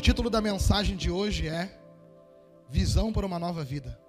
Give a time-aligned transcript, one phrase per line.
[0.00, 1.70] O título da mensagem de hoje é
[2.70, 4.00] Visão para uma Nova Vida.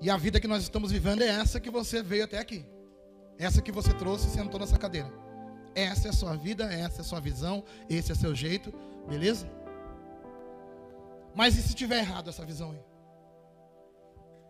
[0.00, 2.64] E a vida que nós estamos vivendo é essa que você veio até aqui.
[3.40, 5.12] Essa que você trouxe e sentou nessa cadeira.
[5.74, 8.72] Essa é a sua vida, essa é a sua visão, esse é seu jeito,
[9.08, 9.50] beleza?
[11.34, 12.87] Mas e se tiver errado essa visão aí?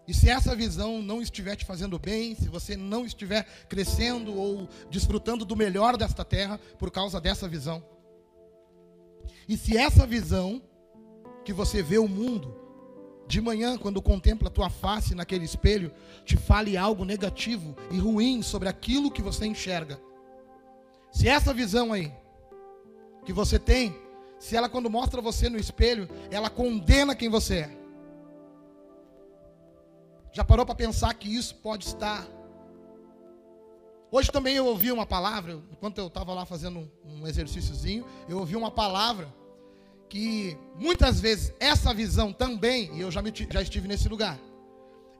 [0.08, 4.66] E se essa visão não estiver te fazendo bem, se você não estiver crescendo ou
[4.90, 7.84] desfrutando do melhor desta terra por causa dessa visão?
[9.46, 10.62] E se essa visão
[11.44, 12.56] que você vê o mundo
[13.26, 15.92] de manhã, quando contempla a tua face naquele espelho,
[16.24, 20.00] te fale algo negativo e ruim sobre aquilo que você enxerga?
[21.12, 22.10] Se essa visão aí
[23.26, 23.94] que você tem,
[24.38, 27.77] se ela quando mostra você no espelho, ela condena quem você é.
[30.32, 32.26] Já parou para pensar que isso pode estar?
[34.10, 38.56] Hoje também eu ouvi uma palavra, enquanto eu estava lá fazendo um exercíciozinho, eu ouvi
[38.56, 39.32] uma palavra
[40.08, 44.38] que muitas vezes essa visão também, e eu já, me, já estive nesse lugar,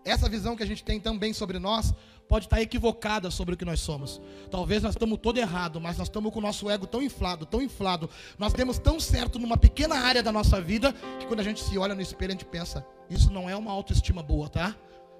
[0.04, 1.92] essa visão que a gente tem também sobre nós,
[2.26, 4.20] pode estar equivocada sobre o que nós somos.
[4.50, 7.60] Talvez nós estamos todo errado, mas nós estamos com o nosso ego tão inflado, tão
[7.60, 8.08] inflado.
[8.38, 11.76] Nós temos tão certo numa pequena área da nossa vida que quando a gente se
[11.76, 14.76] olha no espelho a gente pensa, isso não é uma autoestima boa, tá?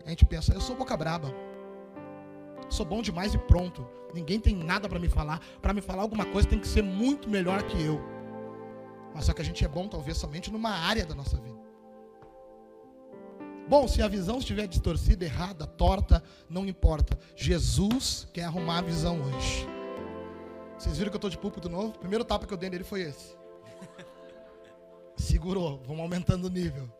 [0.08, 1.30] A gente pensa, eu sou boca braba.
[2.70, 3.86] Sou bom demais e pronto.
[4.14, 5.38] Ninguém tem nada para me falar.
[5.60, 8.00] Para me falar alguma coisa tem que ser muito melhor que eu.
[9.14, 11.58] Mas só que a gente é bom talvez somente numa área da nossa vida.
[13.68, 17.18] Bom, se a visão estiver distorcida, errada, torta, não importa.
[17.36, 19.68] Jesus quer arrumar a visão hoje.
[20.78, 21.88] Vocês viram que eu estou de púlpito novo?
[21.88, 23.36] O primeiro tapa que eu dei nele foi esse.
[25.16, 26.90] Segurou, vamos aumentando o nível.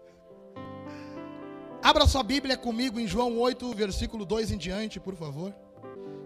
[1.89, 5.55] Abra sua Bíblia comigo em João 8, versículo 2 em diante, por favor.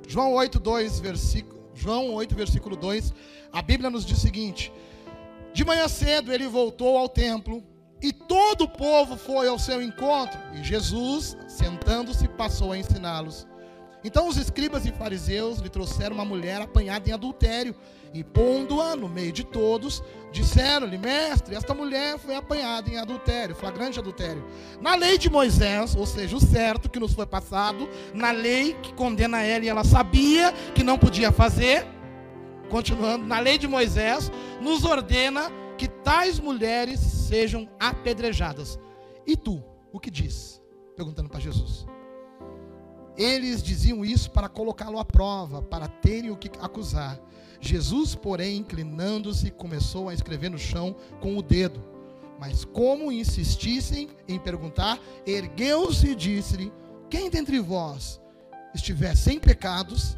[0.08, 3.14] João 8, 2, versículo, João 8, versículo 2.
[3.52, 4.72] A Bíblia nos diz o seguinte:
[5.54, 7.62] De manhã cedo ele voltou ao templo
[8.02, 13.46] e todo o povo foi ao seu encontro, e Jesus, sentando-se, passou a ensiná-los.
[14.04, 17.74] Então os escribas e fariseus lhe trouxeram uma mulher apanhada em adultério,
[18.14, 23.98] e pondo-a no meio de todos, disseram-lhe: Mestre, esta mulher foi apanhada em adultério, flagrante
[23.98, 24.44] adultério.
[24.80, 28.92] Na lei de Moisés, ou seja, o certo que nos foi passado, na lei que
[28.92, 31.86] condena ela e ela sabia que não podia fazer,
[32.68, 34.30] continuando, na lei de Moisés,
[34.60, 38.78] nos ordena que tais mulheres sejam apedrejadas.
[39.26, 40.60] E tu, o que diz?
[40.96, 41.86] Perguntando para Jesus.
[43.16, 47.20] Eles diziam isso para colocá-lo à prova, para terem o que acusar.
[47.60, 51.82] Jesus, porém, inclinando-se, começou a escrever no chão com o dedo.
[52.40, 56.72] Mas como insistissem em perguntar, ergueu-se e disse-lhe:
[57.08, 58.20] Quem dentre vós
[58.74, 60.16] estiver sem pecados,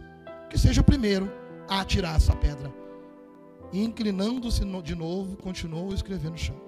[0.49, 1.31] que seja o primeiro
[1.69, 2.73] a atirar essa pedra.
[3.73, 6.64] E inclinando-se de novo, continuou a escrever no chão.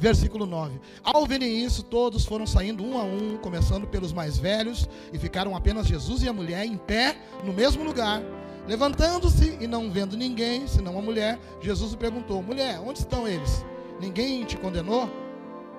[0.00, 0.80] Versículo 9.
[1.04, 5.54] Ao verem isso, todos foram saindo um a um, começando pelos mais velhos, e ficaram
[5.54, 8.22] apenas Jesus e a mulher em pé no mesmo lugar.
[8.66, 13.62] Levantando-se e não vendo ninguém, senão a mulher, Jesus perguntou: Mulher, onde estão eles?
[14.00, 15.06] Ninguém te condenou?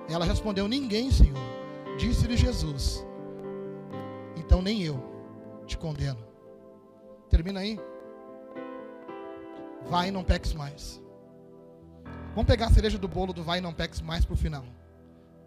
[0.08, 1.42] Ela respondeu: Ninguém, Senhor.
[1.98, 3.04] Disse-lhe Jesus:
[4.36, 5.02] Então nem eu
[5.66, 6.24] te condeno.
[7.28, 7.76] Termina aí.
[9.90, 11.01] Vai e não peques mais.
[12.34, 14.64] Vamos pegar a cereja do bolo do vai não peques mais para o final.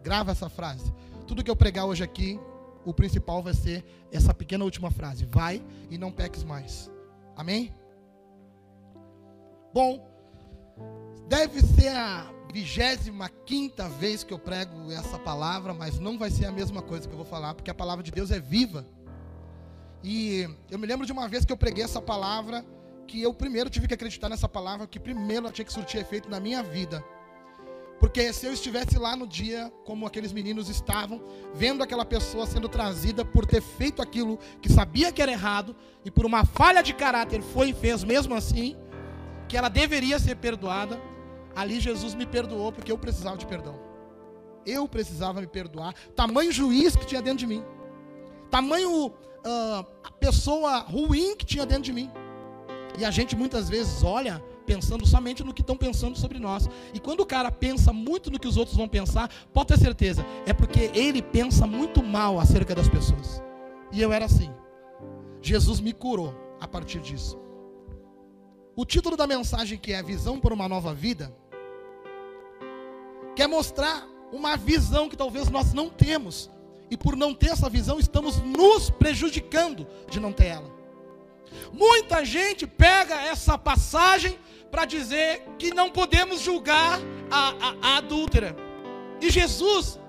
[0.03, 0.94] Grava essa frase.
[1.28, 2.40] Tudo que eu pregar hoje aqui,
[2.85, 6.91] o principal vai ser essa pequena última frase: vai e não peques mais.
[7.35, 7.73] Amém?
[9.73, 10.07] Bom,
[11.28, 16.46] deve ser a vigésima quinta vez que eu prego essa palavra, mas não vai ser
[16.46, 18.85] a mesma coisa que eu vou falar, porque a palavra de Deus é viva.
[20.03, 22.63] E eu me lembro de uma vez que eu preguei essa palavra
[23.07, 26.29] que eu primeiro tive que acreditar nessa palavra, que primeiro ela tinha que surtir efeito
[26.29, 27.03] na minha vida.
[27.99, 31.23] Porque se eu estivesse lá no dia, como aqueles meninos estavam,
[31.53, 36.11] vendo aquela pessoa sendo trazida por ter feito aquilo que sabia que era errado, e
[36.11, 38.75] por uma falha de caráter foi e fez mesmo assim,
[39.47, 40.99] que ela deveria ser perdoada,
[41.55, 43.79] ali Jesus me perdoou porque eu precisava de perdão.
[44.66, 45.93] Eu precisava me perdoar.
[46.16, 47.63] Tamanho juiz que tinha dentro de mim.
[48.49, 52.11] Tamanho uh, pessoa ruim que tinha dentro de mim.
[52.97, 56.68] E a gente muitas vezes olha pensando somente no que estão pensando sobre nós.
[56.94, 60.26] E quando o cara pensa muito no que os outros vão pensar, pode ter certeza,
[60.46, 63.42] é porque ele pensa muito mal acerca das pessoas.
[63.92, 64.52] E eu era assim.
[65.42, 67.38] Jesus me curou a partir disso.
[68.76, 71.34] O título da mensagem, que é Visão por uma Nova Vida,
[73.36, 76.50] quer mostrar uma visão que talvez nós não temos.
[76.90, 80.74] E por não ter essa visão, estamos nos prejudicando de não ter ela.
[81.72, 84.38] Muita gente pega essa passagem
[84.72, 87.00] para dizer que não podemos julgar
[87.32, 88.56] a, a, a adúltera.
[89.22, 90.00] E Jesus,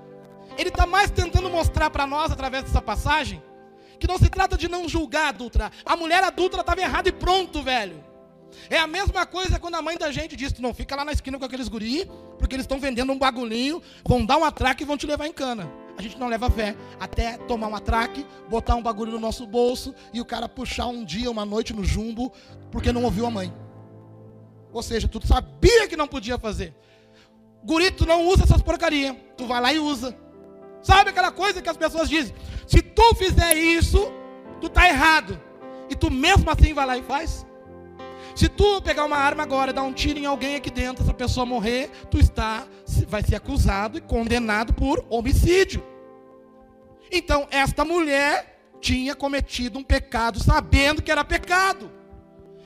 [0.58, 3.42] ele está mais tentando mostrar para nós, através dessa passagem,
[3.98, 5.70] que não se trata de não julgar a adúltera.
[5.84, 8.04] A mulher adúltera estava errada e pronto, velho.
[8.70, 11.38] É a mesma coisa quando a mãe da gente diz: não fica lá na esquina
[11.38, 14.96] com aqueles guri, porque eles estão vendendo um bagulhinho, vão dar um atraque e vão
[14.96, 15.70] te levar em cana.
[15.96, 19.94] A gente não leva fé até tomar um atraque, botar um bagulho no nosso bolso
[20.12, 22.32] e o cara puxar um dia, uma noite no jumbo,
[22.70, 23.52] porque não ouviu a mãe.
[24.72, 26.74] Ou seja, tu sabia que não podia fazer.
[27.64, 29.14] Guri, tu não usa essas porcaria.
[29.36, 30.14] Tu vai lá e usa.
[30.82, 32.34] Sabe aquela coisa que as pessoas dizem?
[32.66, 34.12] Se tu fizer isso,
[34.60, 35.40] tu tá errado.
[35.88, 37.45] E tu mesmo assim vai lá e faz?
[38.36, 41.46] Se tu pegar uma arma agora dar um tiro em alguém aqui dentro, essa pessoa
[41.46, 42.66] morrer, tu está,
[43.08, 45.82] vai ser acusado e condenado por homicídio.
[47.10, 51.90] Então, esta mulher tinha cometido um pecado sabendo que era pecado.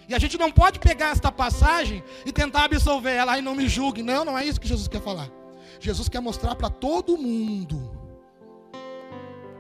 [0.09, 3.69] E a gente não pode pegar esta passagem e tentar absolver ela e não me
[3.69, 4.03] julgue.
[4.03, 5.31] Não, não é isso que Jesus quer falar.
[5.79, 7.97] Jesus quer mostrar para todo mundo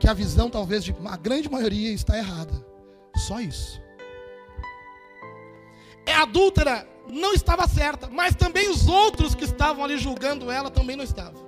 [0.00, 2.66] que a visão, talvez, de uma grande maioria está errada.
[3.14, 3.80] Só isso.
[6.10, 10.96] É adúltera não estava certa, mas também os outros que estavam ali julgando ela também
[10.96, 11.40] não estavam.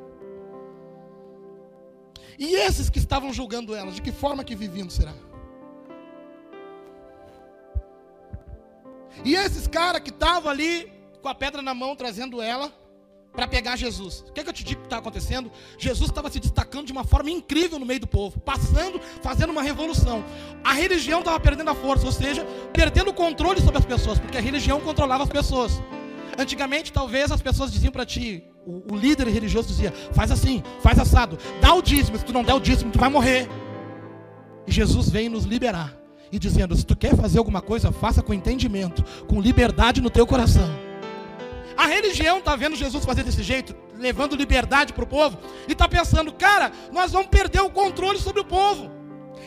[2.39, 5.15] E esses que estavam julgando ela, de que forma que viviam será?
[9.25, 12.73] E esses caras que estavam ali com a pedra na mão, trazendo ela
[13.33, 14.25] para pegar Jesus.
[14.29, 15.51] O que, é que eu te digo que está acontecendo?
[15.79, 19.63] Jesus estava se destacando de uma forma incrível no meio do povo, passando, fazendo uma
[19.63, 20.25] revolução.
[20.63, 24.37] A religião estava perdendo a força, ou seja, perdendo o controle sobre as pessoas, porque
[24.37, 25.83] a religião controlava as pessoas.
[26.39, 30.99] Antigamente, talvez as pessoas diziam para ti, o, o, líder religioso dizia: faz assim, faz
[30.99, 33.49] assado, dá o dízimo, se tu não der o dízimo, tu vai morrer.
[34.67, 35.95] E Jesus vem nos liberar
[36.31, 40.27] e dizendo: se tu quer fazer alguma coisa, faça com entendimento, com liberdade no teu
[40.27, 40.82] coração.
[41.77, 45.39] A religião está vendo Jesus fazer desse jeito, levando liberdade para o povo,
[45.69, 48.91] e está pensando, cara, nós vamos perder o controle sobre o povo.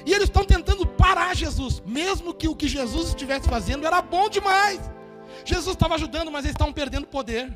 [0.06, 4.30] E eles estão tentando parar Jesus, mesmo que o que Jesus estivesse fazendo era bom
[4.30, 4.80] demais.
[5.44, 7.52] Jesus estava ajudando, mas eles estavam perdendo poder.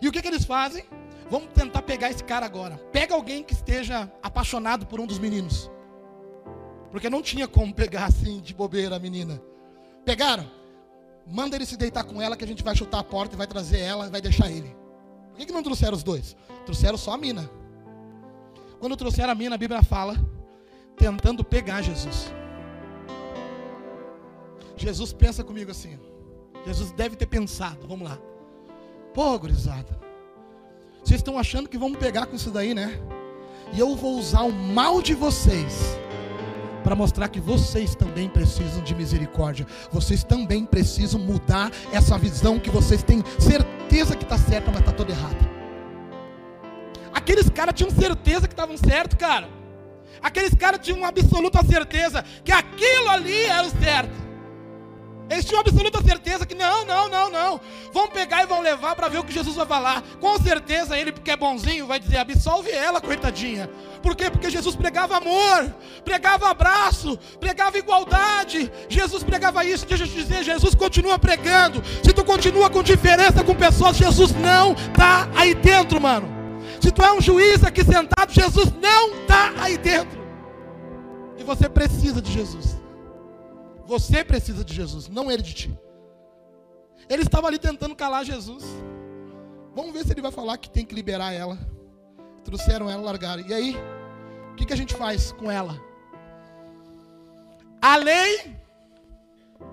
[0.00, 0.84] E o que, que eles fazem?
[1.30, 2.76] Vamos tentar pegar esse cara agora.
[2.92, 5.70] Pega alguém que esteja apaixonado por um dos meninos.
[6.90, 9.42] Porque não tinha como pegar assim de bobeira a menina.
[10.04, 10.48] Pegaram?
[11.26, 13.46] Manda ele se deitar com ela que a gente vai chutar a porta e vai
[13.46, 14.74] trazer ela e vai deixar ele.
[15.30, 16.36] Por que, que não trouxeram os dois?
[16.64, 17.50] Trouxeram só a mina.
[18.78, 20.14] Quando trouxeram a mina, a Bíblia fala,
[20.96, 22.32] tentando pegar Jesus.
[24.76, 25.98] Jesus pensa comigo assim.
[26.66, 28.18] Jesus deve ter pensado, vamos lá.
[29.12, 29.98] Pô, gurizada.
[31.02, 33.00] Vocês estão achando que vão me pegar com isso daí, né?
[33.72, 35.96] E eu vou usar o mal de vocês
[36.84, 39.66] para mostrar que vocês também precisam de misericórdia.
[39.90, 44.92] Vocês também precisam mudar essa visão que vocês têm certeza que está certa, mas está
[44.92, 45.54] toda errada.
[47.12, 49.48] Aqueles caras tinham certeza que estavam certo, cara.
[50.22, 54.23] Aqueles caras tinham absoluta certeza que aquilo ali era o certo.
[55.30, 57.60] Eles tinham absoluta certeza que não, não, não, não.
[57.92, 60.02] Vão pegar e vão levar para ver o que Jesus vai falar.
[60.20, 63.70] Com certeza ele, porque é bonzinho, vai dizer: absolve ela, coitadinha.
[64.02, 64.30] Por quê?
[64.30, 65.74] Porque Jesus pregava amor,
[66.04, 68.70] pregava abraço, pregava igualdade.
[68.88, 69.86] Jesus pregava isso.
[69.86, 71.82] Deixa eu te dizer: Jesus continua pregando.
[72.02, 76.28] Se tu continua com diferença com pessoas, Jesus não está aí dentro, mano.
[76.80, 80.22] Se tu é um juiz aqui sentado, Jesus não está aí dentro.
[81.38, 82.83] E você precisa de Jesus.
[83.86, 85.78] Você precisa de Jesus, não ele de ti.
[87.08, 88.64] Ele estava ali tentando calar Jesus.
[89.74, 91.58] Vamos ver se ele vai falar que tem que liberar ela.
[92.44, 93.44] Trouxeram ela, largaram.
[93.46, 93.76] E aí,
[94.52, 95.78] o que, que a gente faz com ela?
[97.80, 98.56] A lei,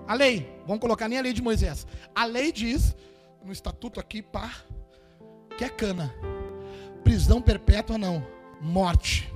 [0.06, 1.86] a lei, vamos colocar nem a lei de Moisés.
[2.14, 2.94] A lei diz,
[3.42, 4.52] no estatuto aqui, pá,
[5.56, 6.14] que é cana.
[7.02, 8.26] Prisão perpétua não,
[8.60, 9.32] morte.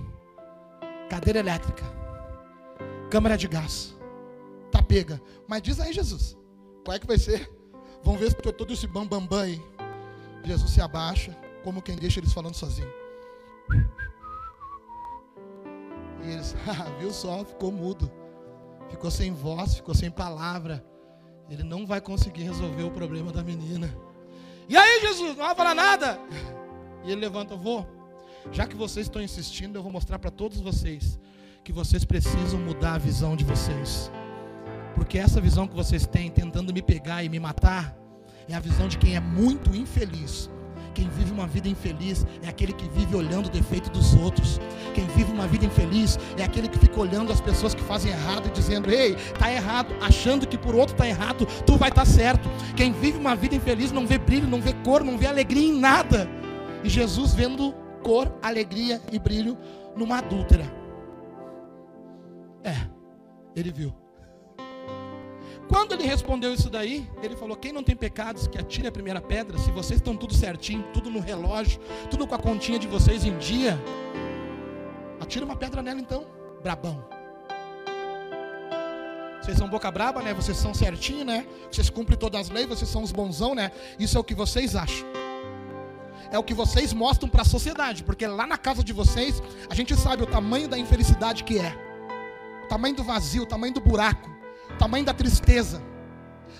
[1.08, 1.84] Cadeira elétrica.
[3.08, 3.95] Câmara de gás
[4.86, 5.20] pega.
[5.46, 6.36] Mas diz aí, Jesus,
[6.84, 7.50] qual é que vai ser?
[8.02, 9.62] Vamos ver se todo esse bambambam bam, bam aí.
[10.44, 12.88] Jesus se abaixa, como quem deixa eles falando sozinho.
[16.22, 18.10] E eles, ah, viu só, ficou mudo.
[18.88, 20.84] Ficou sem voz, ficou sem palavra.
[21.50, 23.92] Ele não vai conseguir resolver o problema da menina.
[24.68, 26.18] E aí, Jesus, não vai falar nada?
[27.04, 27.86] E ele levanta, vou.
[28.52, 31.18] Já que vocês estão insistindo, eu vou mostrar para todos vocês
[31.64, 34.10] que vocês precisam mudar a visão de vocês.
[34.96, 37.94] Porque essa visão que vocês têm, tentando me pegar e me matar,
[38.48, 40.50] é a visão de quem é muito infeliz,
[40.94, 44.58] Quem vive uma vida infeliz é aquele que vive olhando o defeito dos outros.
[44.94, 48.48] Quem vive uma vida infeliz é aquele que fica olhando as pessoas que fazem errado
[48.48, 52.10] e dizendo: "Ei, tá errado", achando que por outro tá errado, tu vai estar tá
[52.10, 52.48] certo.
[52.74, 55.78] Quem vive uma vida infeliz não vê brilho, não vê cor, não vê alegria em
[55.78, 56.26] nada.
[56.82, 59.58] E Jesus vendo cor, alegria e brilho
[59.94, 60.64] numa adúltera.
[62.64, 62.74] É,
[63.54, 64.05] ele viu.
[65.68, 69.20] Quando ele respondeu isso daí, ele falou: Quem não tem pecados, que atire a primeira
[69.20, 69.58] pedra.
[69.58, 71.80] Se vocês estão tudo certinho, tudo no relógio,
[72.10, 73.78] tudo com a continha de vocês em dia,
[75.20, 76.26] atira uma pedra nela então,
[76.62, 77.04] brabão.
[79.42, 80.34] Vocês são boca braba, né?
[80.34, 81.46] Vocês são certinho, né?
[81.70, 83.70] Vocês cumprem todas as leis, vocês são os bonzão, né?
[83.98, 85.06] Isso é o que vocês acham.
[86.32, 89.74] É o que vocês mostram para a sociedade, porque lá na casa de vocês, a
[89.74, 91.72] gente sabe o tamanho da infelicidade que é.
[92.64, 94.35] O tamanho do vazio, o tamanho do buraco
[94.86, 95.82] tamanho da tristeza.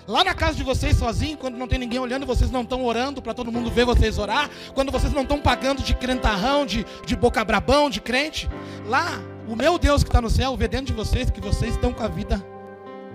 [0.05, 3.21] Lá na casa de vocês sozinhos, quando não tem ninguém olhando, vocês não estão orando
[3.21, 4.49] para todo mundo ver vocês orar.
[4.73, 8.49] Quando vocês não estão pagando de crentarrão, de, de boca brabão, de crente.
[8.85, 11.93] Lá, o meu Deus que está no céu vê dentro de vocês que vocês estão
[11.93, 12.43] com a vida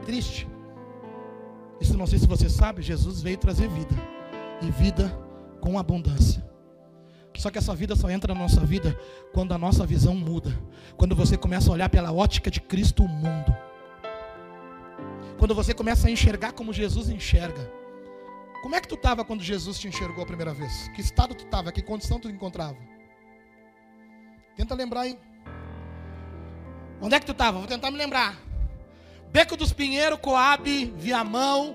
[0.05, 0.49] triste.
[1.81, 3.95] Isso não sei se você sabe, Jesus veio trazer vida.
[4.63, 5.15] E vida
[5.61, 6.43] com abundância.
[7.37, 8.99] Só que essa vida só entra na nossa vida
[9.33, 10.53] quando a nossa visão muda.
[10.97, 13.72] Quando você começa a olhar pela ótica de Cristo o mundo.
[15.43, 17.69] Quando você começa a enxergar como Jesus enxerga.
[18.63, 20.87] Como é que tu estava quando Jesus te enxergou a primeira vez?
[20.95, 21.73] Que estado tu estava?
[21.73, 22.79] Que condição tu encontrava?
[24.55, 25.19] Tenta lembrar aí.
[27.01, 27.59] Onde é que tu estava?
[27.59, 28.37] Vou tentar me lembrar.
[29.33, 31.75] Beco dos Pinheiros, Coab, Viamão,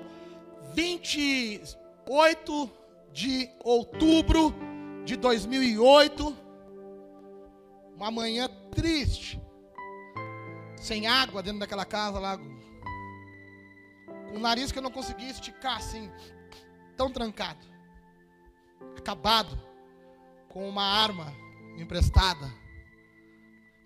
[0.74, 2.72] 28
[3.12, 4.56] de outubro
[5.04, 6.38] de 2008.
[7.98, 9.42] Uma manhã triste.
[10.78, 12.40] Sem água dentro daquela casa lá,
[14.30, 16.12] com o nariz que eu não conseguia esticar assim,
[16.96, 17.66] tão trancado,
[18.98, 19.58] acabado,
[20.50, 21.34] com uma arma
[21.78, 22.52] emprestada,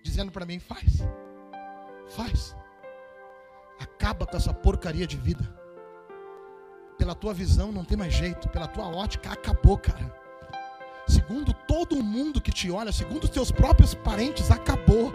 [0.03, 0.99] dizendo para mim: faz,
[2.15, 2.55] faz,
[3.79, 5.59] acaba com essa porcaria de vida.
[6.97, 10.21] Pela tua visão não tem mais jeito, pela tua ótica acabou, cara.
[11.07, 15.11] Segundo todo mundo que te olha, segundo os teus próprios parentes, acabou.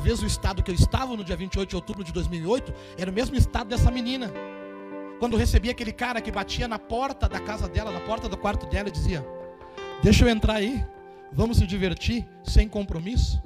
[0.00, 3.12] Talvez o estado que eu estava no dia 28 de outubro de 2008 era o
[3.12, 4.32] mesmo estado dessa menina.
[5.18, 8.64] Quando recebi aquele cara que batia na porta da casa dela, na porta do quarto
[8.64, 9.22] dela e dizia:
[10.02, 10.82] Deixa eu entrar aí,
[11.30, 13.42] vamos se divertir sem compromisso.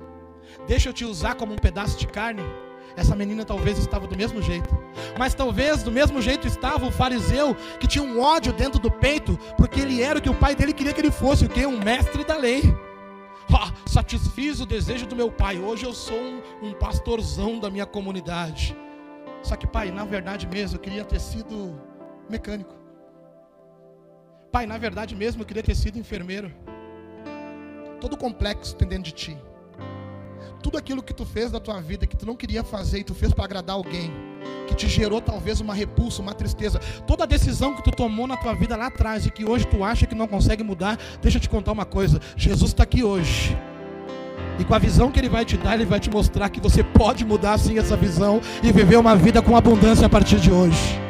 [0.69, 2.45] Deixa eu te usar como um pedaço de carne.
[2.97, 4.69] Essa menina talvez estava do mesmo jeito.
[5.19, 9.37] Mas talvez do mesmo jeito estava o fariseu que tinha um ódio dentro do peito,
[9.57, 11.67] porque ele era o que o pai dele queria que ele fosse, o que?
[11.67, 12.63] Um mestre da lei
[13.55, 15.59] oh, satisfiz o desejo do meu pai.
[15.59, 18.77] Hoje eu sou um, um pastorzão da minha comunidade.
[19.43, 21.79] Só que, pai, na verdade mesmo, eu queria ter sido
[22.29, 22.75] mecânico.
[24.51, 26.53] Pai, na verdade mesmo, eu queria ter sido enfermeiro.
[28.01, 29.39] Todo complexo tem dentro de ti.
[30.63, 33.15] Tudo aquilo que tu fez da tua vida que tu não queria fazer e tu
[33.15, 34.11] fez para agradar alguém
[34.67, 36.79] que te gerou talvez uma repulsa, uma tristeza.
[37.07, 40.07] Toda decisão que tu tomou na tua vida lá atrás e que hoje tu acha
[40.07, 43.57] que não consegue mudar, deixa eu te contar uma coisa: Jesus está aqui hoje.
[44.59, 46.83] E com a visão que Ele vai te dar, Ele vai te mostrar que você
[46.83, 51.01] pode mudar sim essa visão e viver uma vida com abundância a partir de hoje.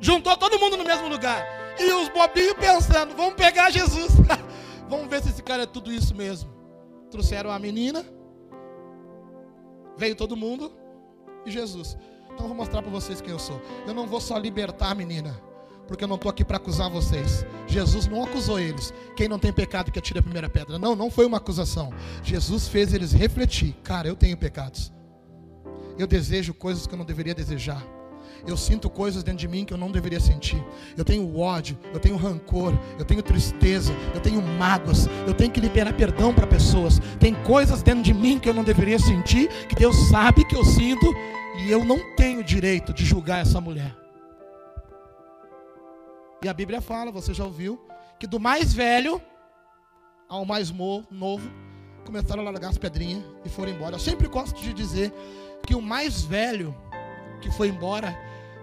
[0.00, 1.44] Juntou todo mundo no mesmo lugar.
[1.78, 4.12] E os bobinhos pensando: vamos pegar Jesus.
[4.88, 6.50] vamos ver se esse cara é tudo isso mesmo.
[7.10, 8.04] Trouxeram a menina,
[9.96, 10.72] Veio todo mundo
[11.44, 11.96] e Jesus.
[12.24, 13.60] Então eu vou mostrar para vocês quem eu sou.
[13.86, 15.40] Eu não vou só libertar a menina,
[15.88, 17.46] porque eu não estou aqui para acusar vocês.
[17.66, 18.92] Jesus não acusou eles.
[19.16, 20.78] Quem não tem pecado que atire a primeira pedra.
[20.78, 21.90] Não, não foi uma acusação.
[22.22, 23.74] Jesus fez eles refletir.
[23.82, 24.92] Cara, eu tenho pecados.
[25.98, 27.95] Eu desejo coisas que eu não deveria desejar.
[28.46, 30.64] Eu sinto coisas dentro de mim que eu não deveria sentir.
[30.96, 35.08] Eu tenho ódio, eu tenho rancor, eu tenho tristeza, eu tenho mágoas.
[35.26, 37.00] Eu tenho que liberar perdão para pessoas.
[37.18, 40.64] Tem coisas dentro de mim que eu não deveria sentir, que Deus sabe que eu
[40.64, 41.12] sinto,
[41.58, 43.94] e eu não tenho direito de julgar essa mulher.
[46.42, 47.80] E a Bíblia fala, você já ouviu,
[48.20, 49.20] que do mais velho
[50.28, 51.50] ao mais novo
[52.04, 53.96] começaram a largar as pedrinhas e foram embora.
[53.96, 55.12] Eu sempre gosto de dizer
[55.66, 56.74] que o mais velho
[57.40, 58.16] que foi embora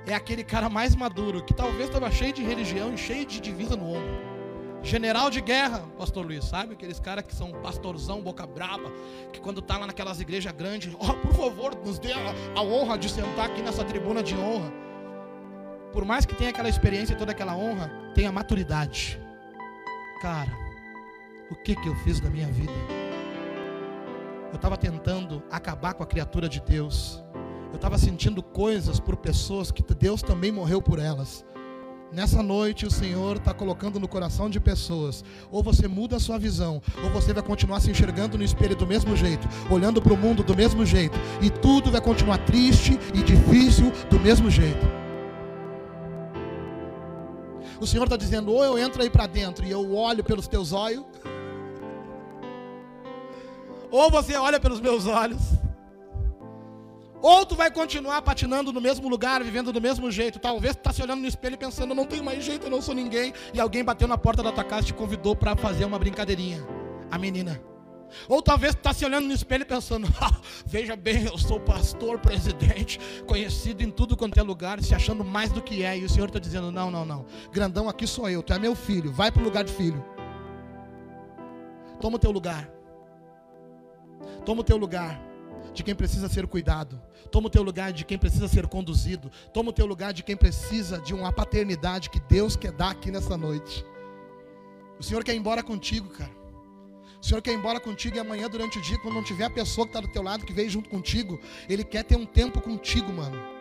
[0.05, 3.75] é aquele cara mais maduro, que talvez estava cheio de religião e cheio de divisa
[3.75, 4.33] no ombro.
[4.83, 6.73] General de guerra, pastor Luiz, sabe?
[6.73, 8.91] Aqueles caras que são pastorzão, boca braba,
[9.31, 12.97] que quando tá lá naquelas igrejas grandes, oh, por favor, nos dê a, a honra
[12.97, 14.73] de sentar aqui nessa tribuna de honra.
[15.93, 19.17] Por mais que tenha aquela experiência e toda aquela honra, tenha maturidade.
[20.21, 20.51] Cara,
[21.49, 22.73] o que que eu fiz da minha vida?
[24.51, 27.22] Eu estava tentando acabar com a criatura de Deus.
[27.73, 31.43] Eu estava sentindo coisas por pessoas que Deus também morreu por elas.
[32.11, 35.25] Nessa noite o Senhor está colocando no coração de pessoas.
[35.51, 38.85] Ou você muda a sua visão, ou você vai continuar se enxergando no espelho do
[38.85, 43.23] mesmo jeito, olhando para o mundo do mesmo jeito, e tudo vai continuar triste e
[43.23, 44.85] difícil do mesmo jeito.
[47.81, 50.73] O Senhor está dizendo: ou eu entro aí para dentro e eu olho pelos teus
[50.73, 51.03] olhos,
[53.89, 55.41] ou você olha pelos meus olhos
[57.23, 60.39] ou tu vai continuar patinando no mesmo lugar, vivendo do mesmo jeito.
[60.39, 62.81] Talvez tu está se olhando no espelho e pensando, não tenho mais jeito, eu não
[62.81, 63.31] sou ninguém.
[63.53, 66.61] E alguém bateu na porta da tua casa e te convidou para fazer uma brincadeirinha.
[67.09, 67.61] A menina.
[68.27, 71.61] Ou talvez tu está se olhando no espelho e pensando, ah, veja bem, eu sou
[71.61, 75.97] pastor, presidente, conhecido em tudo quanto é lugar, se achando mais do que é.
[75.97, 77.25] E o Senhor está dizendo, não, não, não.
[77.53, 80.03] Grandão aqui sou eu, tu é meu filho, vai para o lugar de filho.
[82.01, 82.69] Toma o teu lugar.
[84.43, 85.32] Toma o teu lugar
[85.73, 87.01] de quem precisa ser cuidado.
[87.31, 89.31] Toma o teu lugar de quem precisa ser conduzido.
[89.53, 93.09] Toma o teu lugar de quem precisa de uma paternidade que Deus quer dar aqui
[93.11, 93.85] nessa noite.
[94.99, 96.31] O Senhor quer ir embora contigo, cara.
[97.21, 99.49] O Senhor quer ir embora contigo e amanhã durante o dia, quando não tiver a
[99.49, 101.39] pessoa que está do teu lado, que veio junto contigo,
[101.69, 103.52] Ele quer ter um tempo contigo, mano.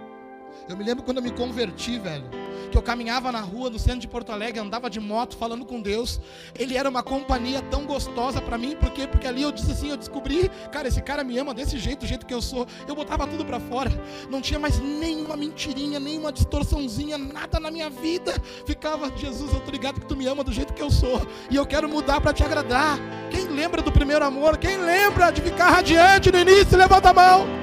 [0.69, 2.43] Eu me lembro quando eu me converti, velho
[2.73, 5.81] que eu caminhava na rua no centro de Porto Alegre, andava de moto falando com
[5.81, 6.19] Deus.
[6.59, 9.07] Ele era uma companhia tão gostosa para mim, por quê?
[9.07, 12.07] Porque ali eu disse assim, eu descobri, cara, esse cara me ama desse jeito, do
[12.07, 12.67] jeito que eu sou.
[12.89, 13.91] Eu botava tudo para fora.
[14.31, 18.33] Não tinha mais nenhuma mentirinha, nenhuma distorçãozinha, nada na minha vida.
[18.67, 21.57] Ficava, Jesus, eu tô ligado que tu me ama do jeito que eu sou e
[21.57, 22.99] eu quero mudar para te agradar.
[23.31, 24.57] Quem lembra do primeiro amor?
[24.57, 26.79] Quem lembra de ficar radiante no início?
[26.79, 27.62] Levanta a mão.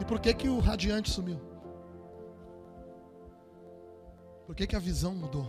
[0.00, 1.38] E por que que o radiante sumiu?
[4.46, 5.46] Por que, que a visão mudou?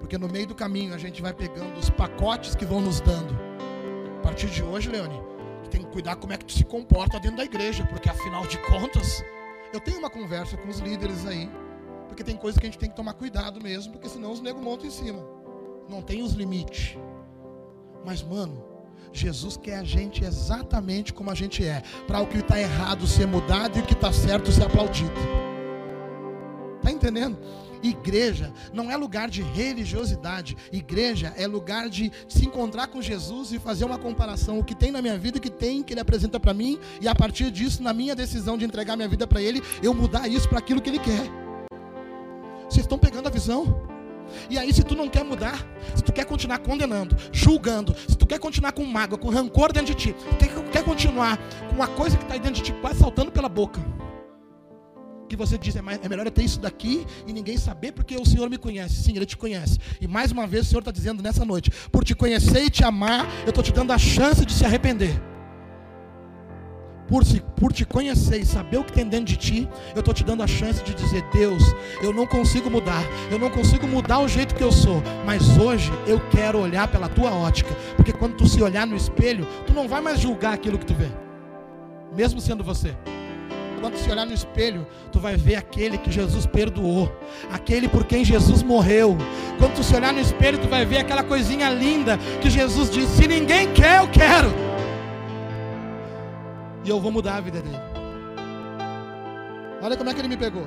[0.00, 3.34] Porque no meio do caminho a gente vai pegando os pacotes que vão nos dando.
[4.18, 5.20] A partir de hoje, Leone,
[5.70, 8.58] tem que cuidar como é que tu se comporta dentro da igreja, porque afinal de
[8.58, 9.24] contas,
[9.72, 11.50] eu tenho uma conversa com os líderes aí,
[12.06, 14.64] porque tem coisa que a gente tem que tomar cuidado mesmo, porque senão os negros
[14.64, 15.24] montam em cima.
[15.88, 16.96] Não tem os limites.
[18.04, 18.73] Mas, mano,
[19.12, 23.26] Jesus quer a gente exatamente como a gente é, para o que está errado ser
[23.26, 25.12] mudado e o que está certo ser aplaudido.
[26.78, 27.38] Está entendendo?
[27.82, 30.56] Igreja não é lugar de religiosidade.
[30.72, 34.58] Igreja é lugar de se encontrar com Jesus e fazer uma comparação.
[34.58, 36.78] O que tem na minha vida, o que tem que Ele apresenta para mim.
[37.00, 40.28] E a partir disso, na minha decisão de entregar minha vida para Ele, eu mudar
[40.28, 41.30] isso para aquilo que Ele quer.
[42.68, 43.93] Vocês estão pegando a visão?
[44.50, 48.26] E aí, se tu não quer mudar, se tu quer continuar condenando, julgando, se tu
[48.26, 52.16] quer continuar com mágoa, com rancor dentro de ti, quer, quer continuar com uma coisa
[52.16, 53.80] que está dentro de ti quase saltando pela boca
[55.34, 58.24] que você diz, é, é melhor eu ter isso daqui e ninguém saber, porque o
[58.24, 59.02] Senhor me conhece.
[59.02, 59.78] Sim, Ele te conhece.
[60.00, 62.84] E mais uma vez o Senhor está dizendo nessa noite: por te conhecer e te
[62.84, 65.20] amar, eu estou te dando a chance de se arrepender.
[67.06, 70.14] Por, se, por te conhecer e saber o que tem dentro de ti, eu estou
[70.14, 71.62] te dando a chance de dizer: Deus,
[72.02, 75.92] eu não consigo mudar, eu não consigo mudar o jeito que eu sou, mas hoje
[76.06, 79.86] eu quero olhar pela tua ótica, porque quando tu se olhar no espelho, tu não
[79.86, 81.08] vai mais julgar aquilo que tu vê,
[82.16, 82.94] mesmo sendo você
[83.84, 87.14] quando se olhar no espelho, tu vai ver aquele que Jesus perdoou,
[87.52, 89.14] aquele por quem Jesus morreu.
[89.58, 93.14] Quando tu se olhar no espelho, tu vai ver aquela coisinha linda que Jesus disse:
[93.14, 94.73] Se ninguém quer, eu quero.
[96.84, 97.76] E eu vou mudar a vida dele.
[99.82, 100.66] Olha como é que ele me pegou.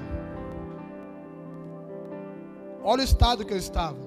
[2.84, 3.98] Olha o estado que eu estava.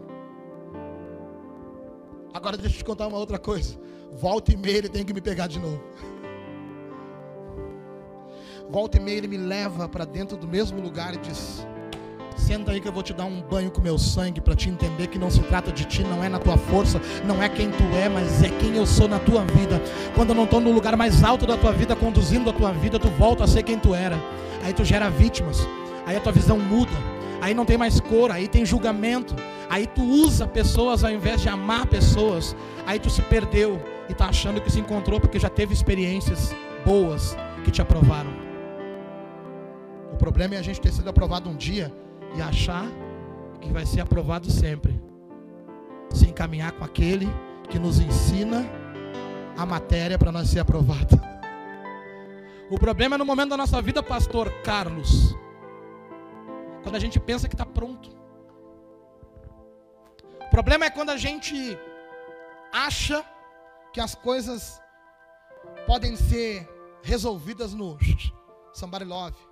[2.32, 3.78] Agora deixa eu te contar uma outra coisa.
[4.12, 5.82] Volta e meia ele tem que me pegar de novo.
[8.68, 11.66] Volta e meia ele me leva para dentro do mesmo lugar e diz:
[12.40, 15.06] Senta aí que eu vou te dar um banho com meu sangue para te entender
[15.06, 17.84] que não se trata de ti, não é na tua força, não é quem tu
[17.94, 19.80] é, mas é quem eu sou na tua vida.
[20.14, 22.98] Quando eu não estou no lugar mais alto da tua vida, conduzindo a tua vida,
[22.98, 24.18] tu volta a ser quem tu era.
[24.64, 25.68] Aí tu gera vítimas,
[26.06, 26.90] aí a tua visão muda,
[27.40, 29.36] aí não tem mais cor, aí tem julgamento,
[29.68, 34.26] aí tu usa pessoas ao invés de amar pessoas, aí tu se perdeu e está
[34.26, 36.52] achando que se encontrou porque já teve experiências
[36.84, 38.50] boas que te aprovaram.
[40.20, 41.90] Problema é a gente ter sido aprovado um dia
[42.34, 42.86] e achar
[43.60, 45.00] que vai ser aprovado sempre.
[46.12, 47.28] Sem caminhar com aquele
[47.68, 48.64] que nos ensina
[49.56, 51.20] a matéria para nós ser aprovado.
[52.70, 55.36] O problema é no momento da nossa vida, pastor Carlos.
[56.82, 58.10] Quando a gente pensa que está pronto.
[60.40, 61.78] O problema é quando a gente
[62.72, 63.24] acha
[63.92, 64.80] que as coisas
[65.86, 66.68] podem ser
[67.02, 67.98] resolvidas no
[68.72, 69.49] somebody love.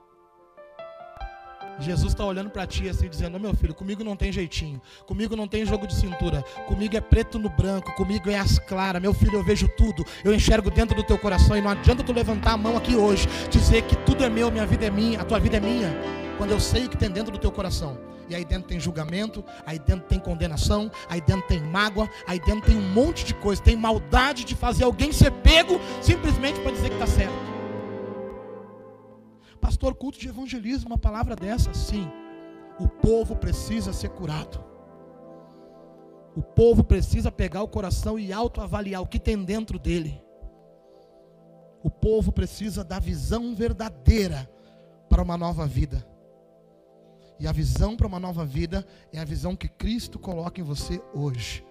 [1.81, 5.47] Jesus está olhando para ti assim, dizendo: Meu filho, comigo não tem jeitinho, comigo não
[5.47, 9.01] tem jogo de cintura, comigo é preto no branco, comigo é as claras.
[9.01, 11.57] Meu filho, eu vejo tudo, eu enxergo dentro do teu coração.
[11.57, 14.67] E não adianta tu levantar a mão aqui hoje, dizer que tudo é meu, minha
[14.67, 15.95] vida é minha, a tua vida é minha.
[16.37, 17.99] Quando eu sei o que tem dentro do teu coração.
[18.29, 22.61] E aí dentro tem julgamento, aí dentro tem condenação, aí dentro tem mágoa, aí dentro
[22.61, 23.62] tem um monte de coisa.
[23.62, 27.47] Tem maldade de fazer alguém ser pego simplesmente para dizer que está certo.
[29.61, 32.09] Pastor, culto de evangelismo, uma palavra dessa, sim.
[32.79, 34.64] O povo precisa ser curado.
[36.37, 40.23] O povo precisa pegar o coração e autoavaliar o que tem dentro dele.
[41.83, 44.49] O povo precisa da visão verdadeira
[45.09, 46.07] para uma nova vida.
[47.40, 51.01] E a visão para uma nova vida é a visão que Cristo coloca em você
[51.14, 51.64] hoje.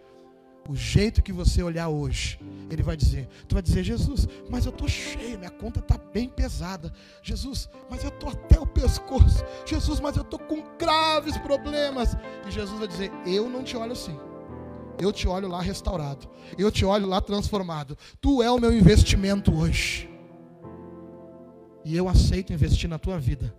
[0.67, 2.37] O jeito que você olhar hoje,
[2.69, 6.27] Ele vai dizer: Tu vai dizer, Jesus, mas eu estou cheio, minha conta está bem
[6.27, 6.91] pesada.
[7.23, 9.45] Jesus, mas eu estou até o pescoço.
[9.65, 12.17] Jesus, mas eu estou com graves problemas.
[12.45, 14.17] E Jesus vai dizer: Eu não te olho assim.
[14.99, 16.27] Eu te olho lá restaurado.
[16.57, 17.97] Eu te olho lá transformado.
[18.19, 20.09] Tu é o meu investimento hoje.
[21.85, 23.55] E eu aceito investir na tua vida.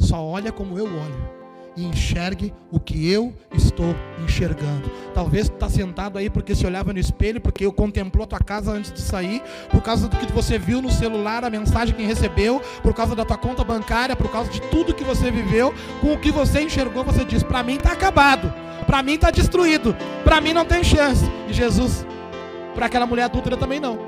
[0.00, 1.43] Só olha como eu olho.
[1.76, 4.88] E enxergue o que eu estou enxergando.
[5.12, 8.70] Talvez está sentado aí porque se olhava no espelho, porque eu contemplou a tua casa
[8.70, 12.60] antes de sair, por causa do que você viu no celular, a mensagem que recebeu,
[12.82, 16.18] por causa da tua conta bancária, por causa de tudo que você viveu, com o
[16.18, 18.52] que você enxergou, você diz: para mim está acabado,
[18.86, 21.24] para mim está destruído, para mim não tem chance.
[21.48, 22.06] E Jesus,
[22.74, 23.98] para aquela mulher adulta também não.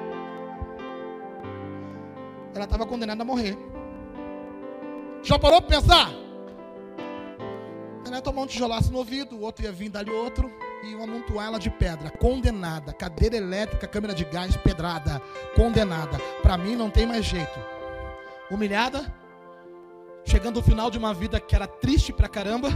[2.54, 3.58] Ela estava condenada a morrer.
[5.22, 6.25] Já parou para pensar?
[8.06, 10.48] Ela ia tomar um tijolaço no ouvido, o outro ia vir dali outro,
[10.84, 15.20] e iam amontoar ela de pedra, condenada, cadeira elétrica, câmera de gás, pedrada,
[15.56, 16.16] condenada.
[16.40, 17.58] Para mim não tem mais jeito.
[18.48, 19.12] Humilhada,
[20.24, 22.68] chegando ao final de uma vida que era triste pra caramba,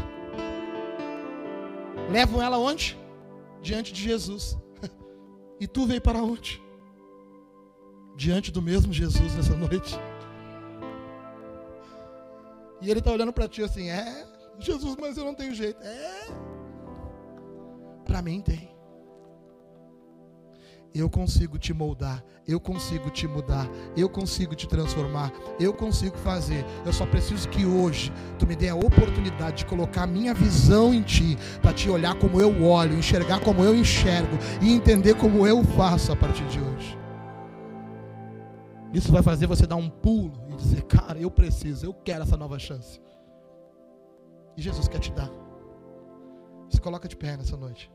[2.10, 2.98] levam ela onde?
[3.62, 4.58] Diante de Jesus.
[5.60, 6.58] E tu veio para onde?
[8.16, 9.94] Diante do mesmo Jesus nessa noite.
[12.80, 14.26] E ele está olhando para ti assim, é,
[14.66, 15.82] Jesus, mas eu não tenho jeito.
[15.82, 16.28] É,
[18.04, 18.70] para mim tem.
[20.92, 26.64] Eu consigo te moldar, eu consigo te mudar, eu consigo te transformar, eu consigo fazer.
[26.84, 30.92] Eu só preciso que hoje tu me dê a oportunidade de colocar a minha visão
[30.92, 35.46] em ti, para te olhar como eu olho, enxergar como eu enxergo e entender como
[35.46, 36.98] eu faço a partir de hoje.
[38.92, 42.36] Isso vai fazer você dar um pulo e dizer: Cara, eu preciso, eu quero essa
[42.36, 43.00] nova chance.
[44.56, 45.30] E Jesus quer te dar.
[46.68, 47.90] Se coloca de pé nessa noite.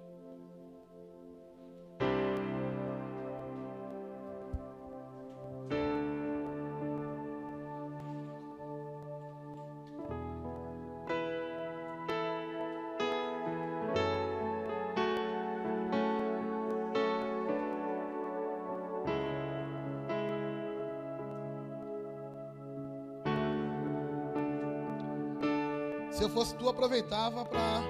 [26.15, 27.83] Se eu fosse tu, aproveitava pra,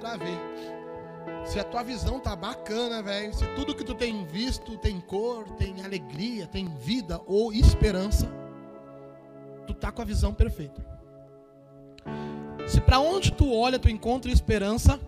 [0.00, 0.38] pra ver.
[1.44, 3.34] Se a tua visão tá bacana, velho.
[3.34, 8.26] Se tudo que tu tem visto tem cor, tem alegria, tem vida ou esperança,
[9.66, 10.82] tu tá com a visão perfeita.
[12.66, 14.98] Se para onde tu olha tu encontra esperança,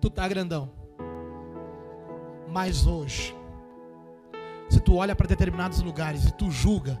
[0.00, 0.70] tu tá grandão.
[2.48, 3.36] Mas hoje,
[4.70, 6.98] se tu olha para determinados lugares e tu julga,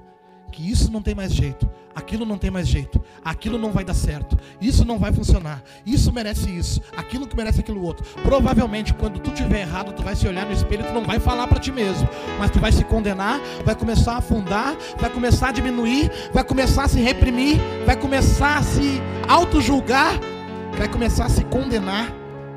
[0.52, 3.94] que isso não tem mais jeito, aquilo não tem mais jeito, aquilo não vai dar
[3.94, 8.04] certo, isso não vai funcionar, isso merece isso, aquilo que merece aquilo outro.
[8.22, 11.46] Provavelmente quando tu tiver errado, tu vai se olhar no espelho, tu não vai falar
[11.46, 15.52] para ti mesmo, mas tu vai se condenar, vai começar a afundar, vai começar a
[15.52, 20.18] diminuir, vai começar a se reprimir, vai começar a se auto-julgar,
[20.76, 22.12] vai começar a se condenar,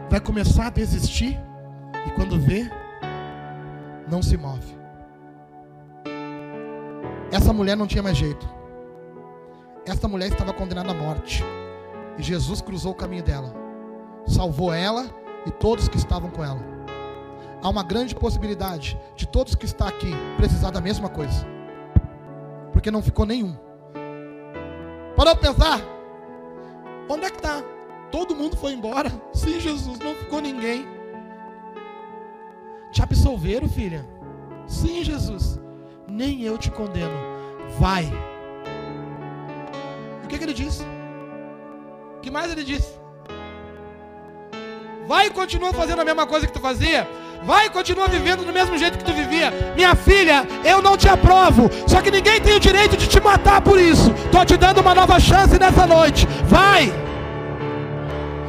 [0.10, 1.40] vai começar a desistir
[2.08, 2.70] e quando vê,
[4.10, 4.76] não se move.
[7.32, 8.55] Essa mulher não tinha mais jeito.
[9.86, 11.44] Essa mulher estava condenada à morte.
[12.18, 13.54] E Jesus cruzou o caminho dela.
[14.26, 15.06] Salvou ela
[15.46, 16.60] e todos que estavam com ela.
[17.62, 21.46] Há uma grande possibilidade de todos que estão aqui precisar da mesma coisa.
[22.72, 23.56] Porque não ficou nenhum.
[25.16, 25.82] Parou para pensar?
[27.10, 27.64] Onde é que está?
[28.12, 29.12] Todo mundo foi embora.
[29.34, 30.88] Sim, Jesus, não ficou ninguém.
[32.92, 34.06] Te absolveram, filha?
[34.68, 35.60] Sim, Jesus
[36.08, 37.16] nem eu te condeno.
[37.80, 38.06] Vai.
[40.26, 40.84] O que, que ele disse?
[42.18, 42.94] O que mais ele disse?
[45.08, 47.08] Vai e continua fazendo a mesma coisa que tu fazia.
[47.44, 49.54] Vai e continua vivendo do mesmo jeito que tu vivia.
[49.76, 51.70] Minha filha, eu não te aprovo.
[51.86, 54.12] Só que ninguém tem o direito de te matar por isso.
[54.26, 56.28] Estou te dando uma nova chance nessa noite.
[56.46, 56.92] Vai.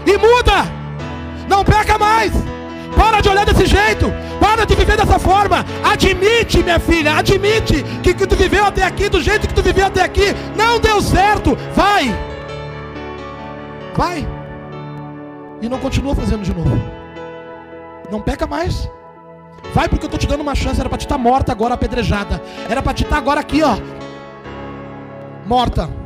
[0.07, 0.65] E muda.
[1.47, 2.33] Não peca mais.
[2.97, 4.13] Para de olhar desse jeito.
[4.41, 5.65] Para de viver dessa forma.
[5.85, 9.87] Admite, minha filha, admite que, que tu viveu até aqui do jeito que tu viveu
[9.87, 11.57] até aqui não deu certo.
[11.75, 12.15] Vai.
[13.95, 14.27] Vai.
[15.61, 16.81] E não continua fazendo de novo.
[18.11, 18.89] Não peca mais.
[19.75, 20.81] Vai porque eu estou te dando uma chance.
[20.81, 22.43] Era para te estar tá morta agora, apedrejada.
[22.69, 23.77] Era para te estar tá agora aqui, ó.
[25.47, 26.06] Morta.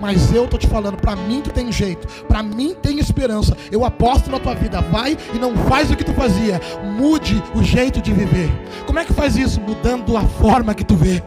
[0.00, 3.56] Mas eu estou te falando, para mim tu tem jeito, para mim tem esperança.
[3.70, 6.60] Eu aposto na tua vida, vai e não faz o que tu fazia.
[6.98, 8.50] Mude o jeito de viver.
[8.86, 9.60] Como é que faz isso?
[9.60, 11.22] Mudando a forma que tu vê.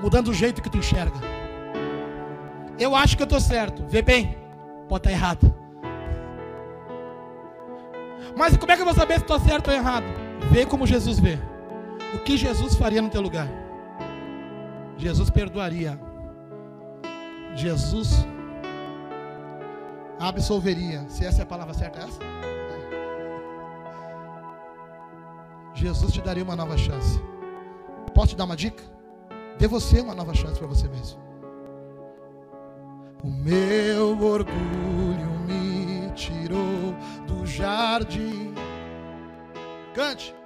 [0.00, 1.18] Mudando o jeito que tu enxerga.
[2.78, 3.84] Eu acho que eu estou certo.
[3.88, 4.38] Vê bem,
[4.88, 5.52] pode estar errado.
[8.36, 10.06] Mas como é que eu vou saber se estou certo ou errado?
[10.52, 11.38] Vê como Jesus vê.
[12.14, 13.48] O que Jesus faria no teu lugar?
[14.98, 15.98] Jesus perdoaria.
[17.54, 18.26] Jesus
[20.18, 21.08] absolveria.
[21.08, 22.20] Se essa é a palavra certa, é essa?
[25.74, 27.20] Jesus te daria uma nova chance.
[28.12, 28.82] Posso te dar uma dica?
[29.58, 31.20] Dê você uma nova chance para você mesmo.
[33.22, 36.94] O meu orgulho me tirou
[37.26, 38.54] do jardim.
[39.94, 40.37] Cante.